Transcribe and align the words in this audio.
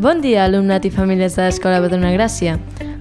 Bon 0.00 0.22
dia, 0.24 0.46
alumnat 0.46 0.86
i 0.88 0.90
famílies 0.90 1.34
de 1.36 1.44
l'Escola 1.44 1.76
Badrona 1.84 2.14
Gràcia. 2.14 2.54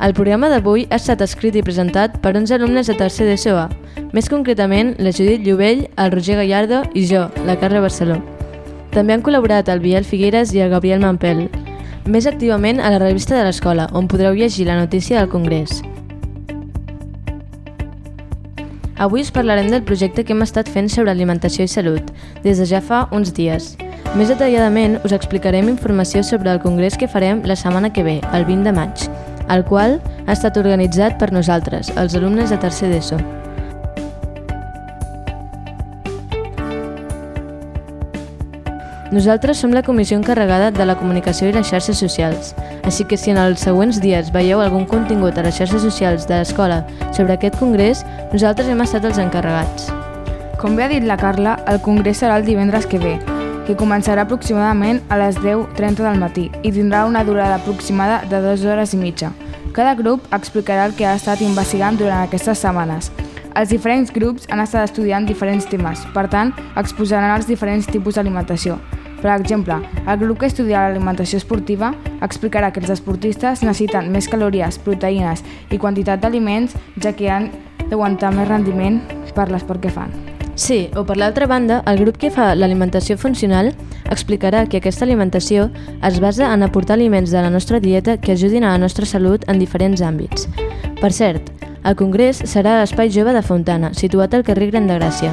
El 0.04 0.12
programa 0.18 0.50
d'avui 0.52 0.82
ha 0.90 0.98
estat 0.98 1.22
escrit 1.24 1.56
i 1.56 1.62
presentat 1.64 2.18
per 2.20 2.34
11 2.36 2.58
alumnes 2.58 2.92
de 2.92 2.96
tercer 3.00 3.24
d'ESOA, 3.30 3.70
més 4.12 4.28
concretament 4.28 4.92
la 5.00 5.14
Judit 5.16 5.48
Llobell, 5.48 5.86
el 5.96 6.12
Roger 6.12 6.36
Gallardo 6.42 6.82
i 6.92 7.06
jo, 7.08 7.24
la 7.48 7.56
Carla 7.62 7.80
Barceló. 7.88 8.20
També 8.92 9.16
han 9.16 9.24
col·laborat 9.24 9.72
el 9.72 9.80
Biel 9.80 10.04
Figueres 10.04 10.52
i 10.52 10.60
el 10.60 10.76
Gabriel 10.76 11.00
Mampel, 11.00 11.46
més 12.04 12.28
activament 12.28 12.84
a 12.84 12.92
la 12.92 13.00
revista 13.00 13.38
de 13.40 13.48
l'escola, 13.48 13.88
on 13.96 14.12
podreu 14.12 14.36
llegir 14.36 14.68
la 14.68 14.76
notícia 14.84 15.22
del 15.22 15.32
Congrés. 15.32 15.80
Avui 19.00 19.24
us 19.24 19.32
parlarem 19.32 19.72
del 19.72 19.88
projecte 19.88 20.28
que 20.28 20.36
hem 20.36 20.44
estat 20.44 20.68
fent 20.68 20.92
sobre 20.92 21.16
alimentació 21.16 21.64
i 21.64 21.72
salut, 21.72 22.12
des 22.44 22.60
de 22.60 22.68
ja 22.68 22.84
fa 22.84 23.06
uns 23.16 23.32
dies. 23.32 23.78
Més 24.18 24.32
detalladament 24.32 24.98
us 25.06 25.14
explicarem 25.14 25.70
informació 25.70 26.24
sobre 26.26 26.50
el 26.52 26.62
congrés 26.64 26.98
que 26.98 27.08
farem 27.08 27.44
la 27.46 27.56
setmana 27.56 27.94
que 27.94 28.04
ve, 28.04 28.20
el 28.34 28.46
20 28.46 28.66
de 28.66 28.74
maig, 28.74 29.10
el 29.54 29.66
qual 29.66 30.00
ha 30.26 30.34
estat 30.34 30.58
organitzat 30.58 31.20
per 31.22 31.30
nosaltres, 31.34 31.92
els 31.96 32.16
alumnes 32.18 32.50
de 32.50 32.58
tercer 32.58 32.90
d'ESO. 32.90 33.20
Nosaltres 39.10 39.58
som 39.58 39.72
la 39.74 39.82
comissió 39.82 40.18
encarregada 40.18 40.70
de 40.70 40.86
la 40.86 40.94
comunicació 40.98 41.48
i 41.50 41.54
les 41.56 41.66
xarxes 41.66 41.98
socials, 41.98 42.54
així 42.86 43.08
que 43.10 43.18
si 43.18 43.34
en 43.34 43.40
els 43.42 43.64
següents 43.66 43.98
dies 44.02 44.30
veieu 44.34 44.62
algun 44.62 44.86
contingut 44.86 45.38
a 45.38 45.46
les 45.48 45.58
xarxes 45.58 45.82
socials 45.82 46.28
de 46.30 46.38
l'escola 46.38 46.84
sobre 47.10 47.34
aquest 47.34 47.58
congrés, 47.58 48.06
nosaltres 48.34 48.70
hem 48.70 48.86
estat 48.86 49.10
els 49.10 49.18
encarregats. 49.18 49.90
Com 50.62 50.78
bé 50.78 50.86
ha 50.86 50.94
dit 50.94 51.06
la 51.10 51.18
Carla, 51.18 51.58
el 51.66 51.82
congrés 51.82 52.22
serà 52.22 52.38
el 52.38 52.46
divendres 52.46 52.86
que 52.86 53.02
ve, 53.02 53.18
que 53.70 53.78
començarà 53.78 54.24
aproximadament 54.26 55.04
a 55.14 55.18
les 55.22 55.36
10.30 55.38 56.02
del 56.02 56.18
matí 56.18 56.48
i 56.66 56.72
tindrà 56.74 57.04
una 57.06 57.22
durada 57.24 57.60
aproximada 57.60 58.24
de 58.26 58.40
dues 58.42 58.64
hores 58.66 58.96
i 58.96 58.98
mitja. 58.98 59.30
Cada 59.78 59.94
grup 59.94 60.26
explicarà 60.34 60.88
el 60.90 60.96
que 60.98 61.06
ha 61.06 61.14
estat 61.14 61.44
investigant 61.46 62.00
durant 62.00 62.24
aquestes 62.24 62.64
setmanes. 62.66 63.12
Els 63.54 63.70
diferents 63.70 64.10
grups 64.16 64.48
han 64.50 64.64
estat 64.64 64.88
estudiant 64.90 65.28
diferents 65.30 65.68
temes, 65.70 66.02
per 66.16 66.26
tant, 66.34 66.54
exposaran 66.82 67.36
els 67.36 67.46
diferents 67.46 67.86
tipus 67.86 68.18
d'alimentació. 68.18 68.80
Per 69.20 69.30
exemple, 69.36 69.78
el 70.00 70.18
grup 70.24 70.40
que 70.42 70.50
estudia 70.50 70.88
l'alimentació 70.88 71.38
esportiva 71.38 71.92
explicarà 72.26 72.72
que 72.74 72.82
els 72.82 72.90
esportistes 72.96 73.62
necessiten 73.62 74.10
més 74.10 74.32
calories, 74.32 74.82
proteïnes 74.82 75.46
i 75.70 75.78
quantitat 75.78 76.26
d'aliments, 76.26 76.74
ja 76.98 77.14
que 77.14 77.30
han 77.30 77.52
d'aguantar 77.86 78.34
més 78.34 78.50
rendiment 78.50 79.04
per 79.36 79.52
l'esport 79.52 79.86
que 79.86 79.94
fan. 79.94 80.29
Sí, 80.60 80.90
o 81.00 81.06
per 81.08 81.16
l'altra 81.16 81.46
banda, 81.48 81.78
el 81.88 82.02
grup 82.02 82.18
que 82.20 82.30
fa 82.36 82.50
l'alimentació 82.52 83.16
funcional 83.16 83.70
explicarà 84.12 84.66
que 84.68 84.82
aquesta 84.82 85.06
alimentació 85.06 85.70
es 86.04 86.18
basa 86.20 86.50
en 86.52 86.66
aportar 86.68 86.98
aliments 86.98 87.32
de 87.32 87.40
la 87.40 87.50
nostra 87.50 87.80
dieta 87.80 88.18
que 88.20 88.34
ajudin 88.34 88.66
a 88.68 88.74
la 88.74 88.82
nostra 88.84 89.08
salut 89.08 89.48
en 89.48 89.62
diferents 89.64 90.04
àmbits. 90.04 90.50
Per 91.00 91.14
cert, 91.16 91.48
el 91.88 91.96
congrés 91.96 92.44
serà 92.44 92.76
a 92.76 92.82
l'Espai 92.82 93.08
Jove 93.08 93.32
de 93.32 93.42
Fontana, 93.42 93.94
situat 93.96 94.36
al 94.36 94.44
carrer 94.44 94.68
Gran 94.74 94.92
de 94.92 95.00
Gràcia. 95.00 95.32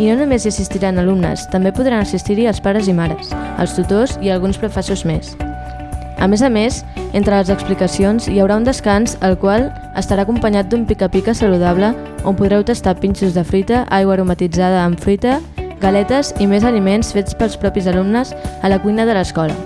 I 0.00 0.08
no 0.08 0.16
només 0.22 0.46
hi 0.46 0.54
assistiran 0.54 0.96
alumnes, 0.96 1.44
també 1.52 1.74
podran 1.76 2.00
assistir-hi 2.00 2.48
els 2.48 2.64
pares 2.64 2.88
i 2.88 2.96
mares, 2.96 3.28
els 3.60 3.76
tutors 3.76 4.16
i 4.24 4.32
alguns 4.32 4.56
professors 4.56 5.04
més. 5.04 5.34
A 6.16 6.30
més 6.32 6.40
a 6.40 6.48
més, 6.48 6.80
entre 7.12 7.36
les 7.36 7.50
explicacions 7.52 8.28
hi 8.28 8.38
haurà 8.40 8.56
un 8.56 8.64
descans 8.64 9.18
el 9.26 9.36
qual 9.38 9.68
estarà 10.00 10.24
acompanyat 10.24 10.70
d'un 10.70 10.86
pica-pica 10.88 11.34
saludable 11.36 11.92
on 12.24 12.36
podreu 12.38 12.64
tastar 12.64 12.96
pinxos 13.00 13.34
de 13.36 13.44
fruita, 13.44 13.84
aigua 13.90 14.16
aromatitzada 14.16 14.84
amb 14.84 15.00
fruita, 15.00 15.40
galetes 15.82 16.32
i 16.40 16.46
més 16.48 16.64
aliments 16.64 17.12
fets 17.12 17.36
pels 17.36 17.58
propis 17.60 17.88
alumnes 17.90 18.32
a 18.62 18.70
la 18.72 18.80
cuina 18.80 19.04
de 19.04 19.16
l'escola. 19.18 19.56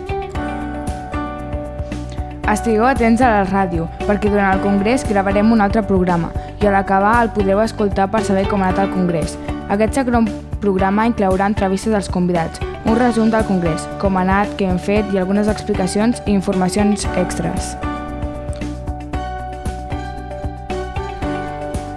Estigueu 2.47 2.87
atents 2.87 3.23
a 3.23 3.31
la 3.33 3.47
ràdio, 3.47 3.89
perquè 4.07 4.31
durant 4.31 4.53
el 4.55 4.63
congrés 4.63 5.03
gravarem 5.07 5.51
un 5.53 5.63
altre 5.63 5.83
programa 5.83 6.31
i 6.63 6.67
a 6.67 6.73
l'acabar 6.75 7.19
el 7.25 7.33
podreu 7.34 7.61
escoltar 7.63 8.07
per 8.11 8.23
saber 8.25 8.47
com 8.51 8.63
ha 8.63 8.71
anat 8.71 8.87
el 8.87 8.95
congrés. 8.95 9.34
Aquest 9.69 9.99
segon 9.99 10.28
programa 10.63 11.09
inclourà 11.11 11.51
entrevistes 11.51 11.95
als 11.95 12.09
convidats, 12.09 12.63
un 12.87 12.97
resum 12.97 13.31
del 13.31 13.45
congrés, 13.45 13.83
com 14.01 14.17
ha 14.17 14.23
anat, 14.23 14.53
què 14.59 14.69
hem 14.71 14.79
fet 14.79 15.11
i 15.13 15.19
algunes 15.19 15.51
explicacions 15.51 16.23
i 16.25 16.35
informacions 16.35 17.07
extres. 17.19 17.75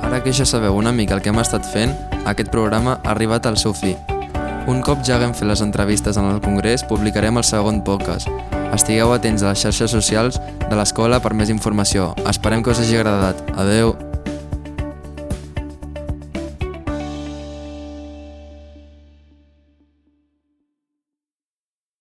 Ara 0.01 0.23
que 0.25 0.33
ja 0.33 0.47
sabeu 0.49 0.75
una 0.75 0.91
mica 0.91 1.13
el 1.13 1.21
que 1.21 1.29
hem 1.29 1.41
estat 1.41 1.67
fent, 1.69 1.93
aquest 2.25 2.49
programa 2.49 2.97
ha 3.03 3.13
arribat 3.13 3.45
al 3.45 3.59
seu 3.61 3.77
fi. 3.77 3.95
Un 4.69 4.81
cop 4.85 5.05
ja 5.05 5.15
haguem 5.17 5.33
fet 5.37 5.47
les 5.49 5.61
entrevistes 5.61 6.17
en 6.17 6.25
el 6.33 6.41
Congrés, 6.41 6.83
publicarem 6.83 7.37
el 7.37 7.45
segon 7.45 7.83
podcast. 7.85 8.29
Estigueu 8.73 9.13
atents 9.13 9.45
a 9.45 9.53
les 9.53 9.65
xarxes 9.65 9.93
socials 9.93 10.41
de 10.65 10.75
l'escola 10.77 11.21
per 11.21 11.33
més 11.33 11.53
informació. 11.53 12.13
Esperem 12.29 12.65
que 12.65 12.73
us 12.73 12.81
hagi 12.81 13.01
agradat. 13.01 13.41
Adeu! 13.57 14.08